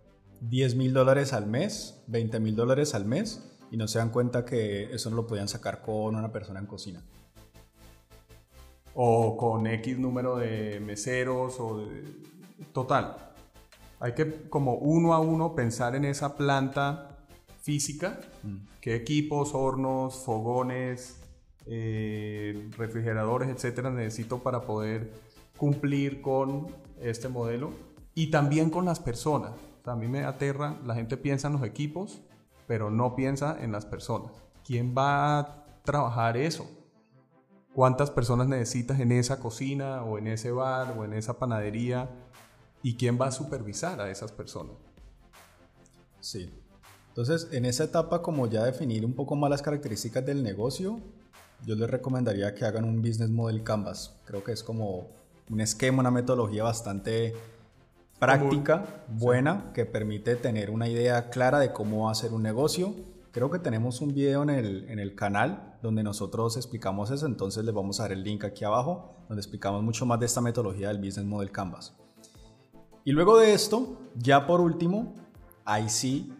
10 0.42 0.75
mil 0.75 0.94
dólares 0.94 1.34
al 1.34 1.46
mes, 1.46 2.01
20 2.08 2.39
mil 2.39 2.56
dólares 2.56 2.96
al 2.96 3.06
mes 3.06 3.57
y 3.72 3.78
no 3.78 3.88
se 3.88 4.00
dan 4.00 4.10
cuenta 4.10 4.46
que 4.46 4.94
eso 4.94 5.10
no 5.10 5.18
lo 5.18 5.28
podían 5.28 5.48
sacar 5.48 5.82
con 5.82 6.16
una 6.16 6.32
persona 6.32 6.60
en 6.60 6.66
cocina. 6.66 7.04
O 8.94 9.38
con 9.38 9.68
X 9.68 9.98
número 9.98 10.38
de 10.38 10.80
meseros 10.80 11.60
o 11.60 11.80
de... 11.80 12.04
Total. 12.74 13.34
Hay 14.00 14.14
que 14.14 14.50
como 14.50 14.76
uno 14.76 15.14
a 15.14 15.20
uno 15.20 15.56
pensar 15.56 15.96
en 15.96 16.06
esa 16.06 16.36
planta 16.36 17.18
física, 17.62 18.20
mm. 18.44 18.56
qué 18.82 18.96
equipos, 18.96 19.54
hornos, 19.54 20.24
fogones, 20.24 21.20
eh, 21.66 22.70
refrigeradores, 22.78 23.50
etcétera, 23.50 23.90
necesito 23.90 24.40
para 24.40 24.62
poder 24.62 25.12
cumplir 25.58 26.22
con 26.22 26.68
este 27.02 27.28
modelo 27.28 27.72
y 28.16 28.32
también 28.32 28.70
con 28.70 28.86
las 28.86 29.00
personas. 29.00 29.52
a 29.84 29.96
mí 29.96 30.08
me 30.08 30.24
aterra, 30.24 30.78
la 30.86 30.96
gente 30.96 31.18
piensa 31.18 31.48
en 31.48 31.54
los 31.54 31.64
equipos, 31.64 32.22
pero 32.68 32.92
no 32.92 33.16
piensa 33.16 33.58
en 33.60 33.72
las 33.72 33.86
personas. 33.86 34.32
¿Quién 34.64 34.94
va 34.96 35.40
a 35.40 35.66
trabajar 35.84 36.38
eso? 36.38 36.70
¿Cuántas 37.74 38.12
personas 38.12 38.48
necesitas 38.48 39.00
en 39.00 39.12
esa 39.12 39.40
cocina 39.40 40.04
o 40.04 40.18
en 40.18 40.28
ese 40.28 40.52
bar 40.52 40.96
o 40.98 41.06
en 41.06 41.14
esa 41.14 41.40
panadería? 41.40 42.10
¿Y 42.84 42.96
quién 42.96 43.18
va 43.20 43.28
a 43.28 43.32
supervisar 43.32 44.02
a 44.02 44.10
esas 44.10 44.32
personas? 44.32 44.76
Sí. 46.20 46.52
Entonces, 47.10 47.48
en 47.52 47.66
esa 47.66 47.86
etapa, 47.86 48.22
como 48.22 48.48
ya 48.48 48.64
definir 48.64 49.06
un 49.06 49.14
poco 49.14 49.36
más 49.36 49.50
las 49.50 49.62
características 49.62 50.26
del 50.26 50.44
negocio, 50.44 51.00
yo 51.66 51.76
les 51.76 51.90
recomendaría 51.90 52.54
que 52.54 52.66
hagan 52.66 52.86
un 52.86 53.02
Business 53.02 53.30
Model 53.30 53.64
Canvas. 53.64 54.16
Creo 54.26 54.44
que 54.44 54.52
es 54.52 54.64
como 54.64 55.08
un 55.50 55.62
esquema, 55.62 56.02
una 56.02 56.12
metodología 56.12 56.64
bastante 56.64 57.34
práctica, 58.20 59.06
buena, 59.08 59.72
que 59.74 59.86
permite 59.86 60.36
tener 60.36 60.70
una 60.70 60.88
idea 60.88 61.30
clara 61.30 61.60
de 61.60 61.72
cómo 61.72 62.10
hacer 62.10 62.34
un 62.34 62.44
negocio. 62.44 62.96
Creo 63.32 63.52
que 63.52 63.60
tenemos 63.60 64.02
un 64.02 64.14
video 64.14 64.44
en 64.44 64.50
el, 64.50 64.90
en 64.90 65.00
el 65.00 65.16
canal 65.16 65.78
donde 65.82 66.04
nosotros 66.04 66.58
explicamos 66.58 67.12
eso, 67.12 67.26
entonces 67.26 67.64
les 67.64 67.74
vamos 67.74 68.00
a 68.00 68.04
dar 68.04 68.14
el 68.14 68.24
link 68.24 68.44
aquí 68.44 68.66
abajo, 68.66 69.16
donde 69.28 69.42
explicamos 69.42 69.84
mucho 69.84 70.06
más 70.06 70.20
de 70.20 70.26
esta 70.26 70.42
metodología 70.42 70.88
del 70.88 70.98
Business 70.98 71.26
Model 71.26 71.52
Canvas. 71.52 71.96
Y 73.06 73.12
luego 73.12 73.38
de 73.38 73.54
esto, 73.54 73.98
ya 74.16 74.48
por 74.48 74.60
último, 74.60 75.14
ahí 75.64 75.88
sí, 75.90 76.34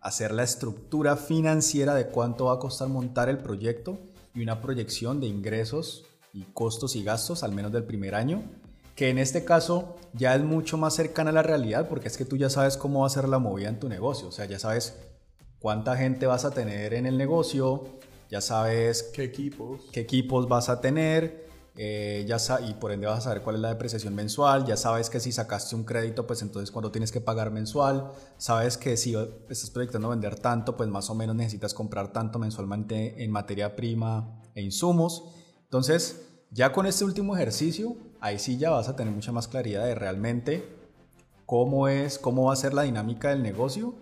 hacer 0.00 0.32
la 0.32 0.42
estructura 0.42 1.16
financiera 1.16 1.94
de 1.94 2.08
cuánto 2.08 2.46
va 2.46 2.54
a 2.54 2.58
costar 2.58 2.88
montar 2.88 3.28
el 3.28 3.38
proyecto 3.38 3.98
y 4.34 4.42
una 4.42 4.60
proyección 4.60 5.20
de 5.20 5.26
ingresos 5.26 6.04
y 6.32 6.44
costos 6.52 6.94
y 6.96 7.02
gastos 7.02 7.42
al 7.42 7.52
menos 7.52 7.72
del 7.72 7.84
primer 7.84 8.14
año, 8.14 8.42
que 8.94 9.10
en 9.10 9.18
este 9.18 9.44
caso 9.44 9.96
ya 10.12 10.34
es 10.34 10.42
mucho 10.42 10.76
más 10.76 10.94
cercana 10.94 11.30
a 11.30 11.32
la 11.32 11.42
realidad 11.42 11.88
porque 11.88 12.08
es 12.08 12.16
que 12.16 12.24
tú 12.24 12.36
ya 12.36 12.48
sabes 12.48 12.76
cómo 12.76 13.00
va 13.00 13.06
a 13.06 13.10
ser 13.10 13.28
la 13.28 13.38
movida 13.38 13.68
en 13.68 13.80
tu 13.80 13.88
negocio, 13.88 14.28
o 14.28 14.32
sea, 14.32 14.44
ya 14.44 14.58
sabes 14.58 14.96
cuánta 15.58 15.96
gente 15.96 16.26
vas 16.26 16.44
a 16.44 16.50
tener 16.50 16.94
en 16.94 17.06
el 17.06 17.16
negocio, 17.16 17.84
ya 18.30 18.40
sabes 18.40 19.02
qué 19.14 19.24
equipos, 19.24 19.80
qué 19.92 20.00
equipos 20.00 20.48
vas 20.48 20.68
a 20.68 20.80
tener, 20.80 21.44
eh, 21.76 22.24
ya 22.28 22.38
y 22.60 22.74
por 22.74 22.92
ende 22.92 23.08
vas 23.08 23.18
a 23.18 23.22
saber 23.22 23.42
cuál 23.42 23.56
es 23.56 23.62
la 23.62 23.70
depreciación 23.70 24.14
mensual, 24.14 24.64
ya 24.64 24.76
sabes 24.76 25.10
que 25.10 25.18
si 25.18 25.32
sacaste 25.32 25.74
un 25.74 25.82
crédito, 25.82 26.24
pues 26.24 26.40
entonces 26.42 26.70
cuando 26.70 26.92
tienes 26.92 27.10
que 27.10 27.20
pagar 27.20 27.50
mensual, 27.50 28.12
sabes 28.38 28.78
que 28.78 28.96
si 28.96 29.16
estás 29.48 29.70
proyectando 29.70 30.10
vender 30.10 30.36
tanto, 30.36 30.76
pues 30.76 30.88
más 30.88 31.10
o 31.10 31.16
menos 31.16 31.34
necesitas 31.34 31.74
comprar 31.74 32.12
tanto 32.12 32.38
mensualmente 32.38 33.24
en 33.24 33.30
materia 33.32 33.74
prima 33.74 34.40
e 34.54 34.62
insumos. 34.62 35.24
Entonces, 35.64 36.20
ya 36.50 36.72
con 36.72 36.86
este 36.86 37.04
último 37.04 37.34
ejercicio, 37.34 37.96
ahí 38.24 38.38
sí 38.38 38.56
ya 38.56 38.70
vas 38.70 38.88
a 38.88 38.96
tener 38.96 39.12
mucha 39.12 39.32
más 39.32 39.48
claridad 39.48 39.84
de 39.84 39.94
realmente 39.94 40.66
cómo 41.44 41.88
es, 41.88 42.18
cómo 42.18 42.44
va 42.44 42.54
a 42.54 42.56
ser 42.56 42.72
la 42.72 42.84
dinámica 42.84 43.28
del 43.28 43.42
negocio 43.42 43.96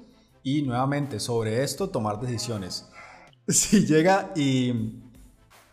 y 0.45 0.62
nuevamente 0.62 1.19
sobre 1.19 1.64
esto 1.64 1.91
tomar 1.91 2.21
decisiones. 2.21 2.88
Si 3.49 3.85
llega 3.85 4.31
y 4.37 5.02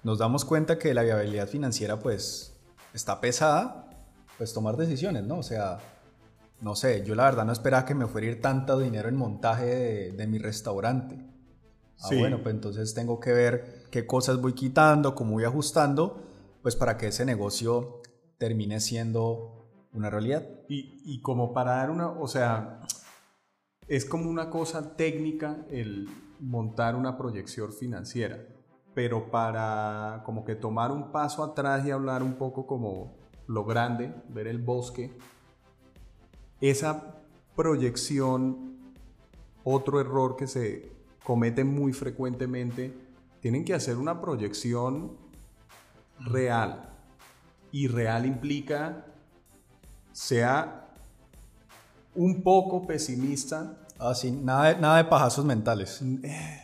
nos 0.01 0.17
damos 0.17 0.43
cuenta 0.43 0.79
que 0.79 0.95
la 0.95 1.03
viabilidad 1.03 1.47
financiera 1.47 1.99
pues 1.99 2.59
está 2.95 3.21
pesada, 3.21 3.87
pues 4.39 4.55
tomar 4.55 4.75
decisiones, 4.75 5.23
¿no? 5.23 5.37
O 5.37 5.43
sea, 5.43 5.77
no 6.61 6.75
sé, 6.75 7.05
yo 7.05 7.13
la 7.13 7.25
verdad 7.25 7.45
no 7.45 7.51
esperaba 7.51 7.85
que 7.85 7.93
me 7.93 8.07
fuera 8.07 8.25
a 8.25 8.31
ir 8.31 8.41
tanto 8.41 8.79
dinero 8.79 9.07
en 9.07 9.15
montaje 9.15 10.11
de, 10.11 10.27
mi 10.27 10.39
restaurante. 10.39 11.23
Ah, 11.99 12.07
bueno, 12.17 12.41
pues 12.41 12.55
entonces 12.55 12.95
tengo 12.95 13.19
que 13.19 13.33
ver 13.33 13.85
qué 13.91 14.07
cosas 14.07 14.41
voy 14.41 14.53
quitando, 14.53 15.13
cómo 15.13 15.33
voy 15.33 15.43
ajustando, 15.43 16.23
pues 16.63 16.75
para 16.75 16.97
que 16.97 17.09
ese 17.09 17.23
negocio 17.23 17.98
termine 18.39 18.79
siendo 18.79 19.67
una 19.93 20.09
realidad. 20.09 20.47
Y, 20.67 20.99
y 21.05 21.21
como 21.21 21.53
para 21.53 21.75
dar 21.75 21.91
una, 21.91 22.09
o 22.09 22.27
sea, 22.27 22.79
es 23.87 24.03
como 24.05 24.27
una 24.27 24.49
cosa 24.49 24.95
técnica 24.95 25.65
el 25.69 26.09
montar 26.39 26.95
una 26.95 27.15
proyección 27.15 27.71
financiera 27.71 28.39
pero 28.99 29.31
para 29.31 30.23
como 30.25 30.43
que 30.43 30.55
tomar 30.55 30.91
un 30.91 31.11
paso 31.11 31.43
atrás 31.43 31.85
y 31.85 31.91
hablar 31.91 32.23
un 32.23 32.33
poco 32.33 32.65
como 32.65 33.15
lo 33.47 33.63
grande, 33.63 34.13
ver 34.27 34.47
el 34.47 34.59
bosque, 34.59 35.17
esa 36.59 37.15
proyección, 37.55 38.77
otro 39.63 40.01
error 40.01 40.35
que 40.35 40.47
se 40.47 40.91
comete 41.23 41.63
muy 41.63 41.93
frecuentemente, 41.93 42.93
tienen 43.39 43.63
que 43.63 43.73
hacer 43.73 43.97
una 43.97 44.19
proyección 44.19 45.17
real. 46.19 46.88
Y 47.71 47.87
real 47.87 48.25
implica 48.25 49.05
sea 50.11 50.87
un 52.15 52.41
poco 52.43 52.85
pesimista. 52.87 53.77
Ah, 53.99 54.13
nada 54.41 54.73
nada 54.79 54.97
de 54.97 55.05
pajazos 55.05 55.45
mentales. 55.45 56.01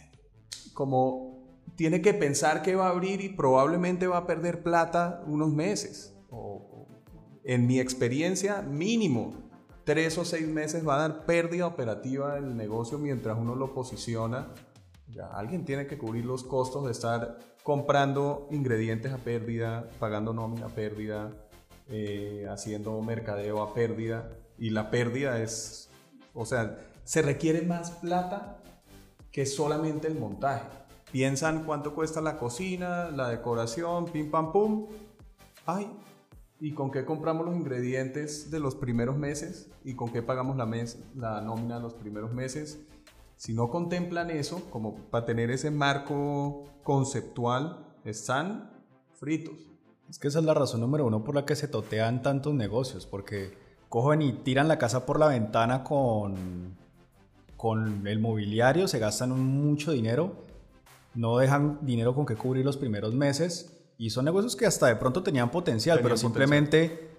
Como 0.73 1.35
tiene 1.75 2.01
que 2.01 2.13
pensar 2.13 2.61
que 2.61 2.75
va 2.75 2.87
a 2.87 2.89
abrir 2.89 3.21
y 3.21 3.29
probablemente 3.29 4.07
va 4.07 4.17
a 4.17 4.27
perder 4.27 4.63
plata 4.63 5.23
unos 5.27 5.53
meses. 5.53 6.13
en 7.43 7.67
mi 7.67 7.79
experiencia, 7.79 8.61
mínimo 8.61 9.45
tres 9.85 10.17
o 10.17 10.25
seis 10.25 10.47
meses 10.47 10.85
va 10.85 10.95
a 10.95 11.07
dar 11.07 11.25
pérdida 11.25 11.67
operativa 11.67 12.37
el 12.37 12.57
negocio 12.57 12.97
mientras 12.97 13.37
uno 13.37 13.55
lo 13.55 13.73
posiciona. 13.73 14.47
Alguien 15.33 15.65
tiene 15.65 15.87
que 15.87 15.97
cubrir 15.97 16.25
los 16.25 16.43
costos 16.43 16.85
de 16.85 16.91
estar 16.91 17.39
comprando 17.63 18.47
ingredientes 18.51 19.13
a 19.13 19.17
pérdida, 19.17 19.89
pagando 19.99 20.33
nómina 20.33 20.67
a 20.67 20.69
pérdida, 20.69 21.31
eh, 21.87 22.45
haciendo 22.49 23.01
mercadeo 23.01 23.61
a 23.61 23.73
pérdida. 23.73 24.29
Y 24.57 24.71
la 24.71 24.89
pérdida 24.89 25.41
es, 25.41 25.89
o 26.33 26.45
sea, 26.45 26.77
se 27.03 27.21
requiere 27.21 27.61
más 27.61 27.91
plata 27.91 28.61
que 29.31 29.45
solamente 29.45 30.07
el 30.07 30.19
montaje 30.19 30.65
piensan 31.15 31.63
cuánto 31.63 31.95
cuesta 31.95 32.19
la 32.19 32.37
cocina, 32.37 33.09
la 33.09 33.29
decoración, 33.29 34.03
pim 34.03 34.29
pam 34.29 34.51
pum. 34.51 34.87
Ay, 35.65 35.89
¿y 36.59 36.73
con 36.73 36.91
qué 36.91 37.05
compramos 37.05 37.45
los 37.45 37.55
ingredientes 37.55 38.51
de 38.51 38.59
los 38.59 38.75
primeros 38.75 39.17
meses? 39.17 39.69
¿Y 39.85 39.95
con 39.95 40.11
qué 40.11 40.21
pagamos 40.21 40.57
la, 40.57 40.65
mes, 40.65 40.99
la 41.15 41.39
nómina 41.39 41.77
de 41.77 41.83
los 41.83 41.93
primeros 41.93 42.33
meses? 42.33 42.79
Si 43.35 43.53
no 43.53 43.69
contemplan 43.69 44.31
eso, 44.31 44.69
como 44.69 44.95
para 44.95 45.25
tener 45.25 45.51
ese 45.51 45.71
marco 45.71 46.63
conceptual, 46.83 47.95
están 48.03 48.71
fritos. 49.19 49.55
Es 50.09 50.19
que 50.19 50.27
esa 50.27 50.39
es 50.39 50.45
la 50.45 50.53
razón 50.53 50.81
número 50.81 51.05
uno 51.05 51.23
por 51.23 51.35
la 51.35 51.45
que 51.45 51.55
se 51.55 51.67
totean 51.67 52.21
tantos 52.21 52.53
negocios, 52.53 53.05
porque 53.05 53.57
cogen 53.89 54.21
y 54.21 54.33
tiran 54.33 54.67
la 54.67 54.77
casa 54.77 55.05
por 55.05 55.19
la 55.19 55.27
ventana 55.27 55.83
con, 55.83 56.77
con 57.57 58.07
el 58.07 58.19
mobiliario, 58.19 58.87
se 58.87 58.99
gastan 58.99 59.31
mucho 59.31 59.91
dinero 59.91 60.45
no 61.15 61.37
dejan 61.37 61.79
dinero 61.81 62.13
con 62.13 62.25
que 62.25 62.35
cubrir 62.35 62.65
los 62.65 62.77
primeros 62.77 63.13
meses 63.13 63.71
y 63.97 64.09
son 64.09 64.25
negocios 64.25 64.55
que 64.55 64.65
hasta 64.65 64.87
de 64.87 64.97
pronto 64.97 65.23
tenían 65.23 65.49
potencial, 65.49 66.01
pero 66.03 66.17
simplemente 66.17 67.09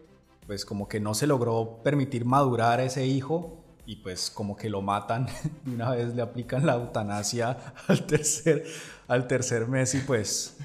pues 0.46 0.64
como 0.64 0.86
que 0.86 1.00
no 1.00 1.14
se 1.14 1.26
logró 1.26 1.80
permitir 1.82 2.24
madurar 2.24 2.78
a 2.78 2.84
ese 2.84 3.06
hijo 3.06 3.64
y 3.86 3.96
pues 3.96 4.30
como 4.30 4.56
que 4.56 4.68
lo 4.68 4.82
matan 4.82 5.26
y 5.66 5.70
una 5.70 5.90
vez 5.90 6.14
le 6.14 6.20
aplican 6.20 6.66
la 6.66 6.74
eutanasia 6.74 7.56
al 7.86 8.04
tercer, 8.06 8.66
al 9.06 9.26
tercer 9.26 9.68
mes 9.68 9.94
y 9.94 10.00
pues 10.00 10.58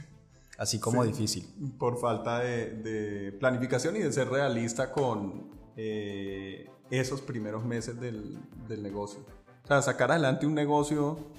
así 0.58 0.80
como 0.80 1.04
difícil. 1.06 1.48
Por 1.80 2.00
falta 2.00 2.40
de, 2.40 3.36
planificación 3.40 3.96
y 3.96 4.00
de 4.00 4.12
ser 4.12 4.28
realista 4.28 4.92
con 4.92 5.50
eh, 5.78 6.70
esos 6.90 7.22
primeros 7.22 7.64
meses 7.64 8.00
del, 8.00 8.38
del 8.68 8.84
negocio. 8.84 9.22
O 9.64 9.68
sea, 9.68 9.82
sacar 9.82 10.12
adelante 10.12 10.46
un 10.46 10.56
negocio 10.56 11.32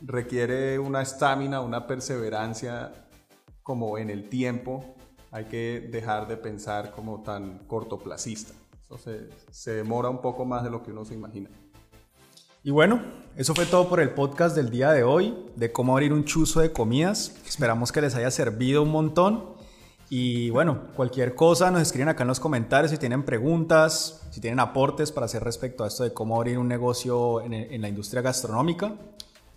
requiere 0.00 0.78
una 0.78 1.02
estamina, 1.02 1.60
una 1.60 1.86
perseverancia 1.86 2.92
como 3.62 3.98
en 3.98 4.10
el 4.10 4.28
tiempo. 4.28 4.96
Hay 5.30 5.46
que 5.46 5.88
dejar 5.90 6.28
de 6.28 6.36
pensar 6.36 6.92
como 6.92 7.22
tan 7.22 7.58
cortoplacista. 7.66 8.54
Se, 8.98 9.72
demora 9.72 10.08
un 10.08 10.20
poco 10.20 10.44
más 10.44 10.62
de 10.64 10.70
lo 10.70 10.82
que 10.82 10.92
uno 10.92 11.04
se 11.04 11.14
imagina. 11.14 11.50
Y 12.62 12.70
bueno, 12.70 13.02
eso 13.36 13.54
fue 13.54 13.66
todo 13.66 13.88
por 13.88 14.00
el 14.00 14.10
podcast 14.10 14.56
del 14.56 14.70
día 14.70 14.92
de 14.92 15.02
hoy, 15.02 15.34
de 15.56 15.72
cómo 15.72 15.92
abrir 15.92 16.12
un 16.12 16.24
chuzo 16.24 16.60
de 16.60 16.72
comidas. 16.72 17.36
Esperamos 17.46 17.92
que 17.92 18.00
les 18.00 18.14
haya 18.14 18.30
servido 18.30 18.82
un 18.82 18.90
montón. 18.90 19.54
Y 20.08 20.50
bueno, 20.50 20.88
cualquier 20.94 21.34
cosa 21.34 21.70
nos 21.70 21.82
escriben 21.82 22.08
acá 22.08 22.22
en 22.22 22.28
los 22.28 22.40
comentarios 22.40 22.90
si 22.90 22.98
tienen 22.98 23.24
preguntas, 23.24 24.26
si 24.30 24.40
tienen 24.40 24.60
aportes 24.60 25.12
para 25.12 25.26
hacer 25.26 25.42
respecto 25.42 25.84
a 25.84 25.88
esto 25.88 26.04
de 26.04 26.12
cómo 26.12 26.36
abrir 26.36 26.58
un 26.58 26.68
negocio 26.68 27.40
en, 27.42 27.52
en 27.52 27.82
la 27.82 27.88
industria 27.88 28.22
gastronómica. 28.22 28.94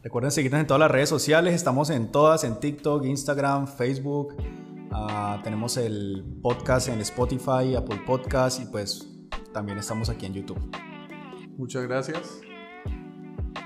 Recuerden 0.04 0.32
seguirnos 0.32 0.62
en 0.62 0.68
todas 0.68 0.80
las 0.80 0.92
redes 0.92 1.10
sociales, 1.10 1.54
estamos 1.54 1.90
en 1.90 2.12
todas, 2.12 2.44
en 2.44 2.60
TikTok, 2.60 3.04
Instagram, 3.06 3.68
Facebook. 3.68 4.36
Ah, 4.92 5.42
tenemos 5.44 5.76
el 5.78 6.24
podcast 6.42 6.88
en 6.88 7.02
Spotify, 7.02 7.76
Apple 7.76 8.02
Podcast 8.06 8.62
y 8.62 8.66
pues 8.66 9.06
también 9.58 9.80
estamos 9.80 10.08
aquí 10.12 10.28
en 10.28 10.36
YouTube. 10.36 10.60
Muchas 11.58 11.82
gracias. 11.88 12.42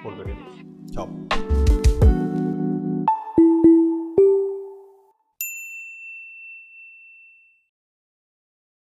Volveremos. 0.01 0.53
Chao. 0.89 1.09